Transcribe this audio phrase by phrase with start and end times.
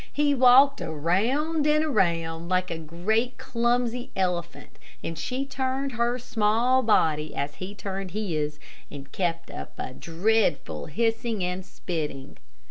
[0.11, 6.81] He walked around and around, like a great clumsy elephant, and she turned her small
[6.81, 8.57] body as he turned his,
[8.89, 12.37] and kept up a dreadful hissing and spitting.